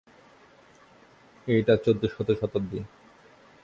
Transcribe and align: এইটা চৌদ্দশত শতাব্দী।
এইটা 1.47 1.73
চৌদ্দশত 1.77 2.27
শতাব্দী। 2.41 2.79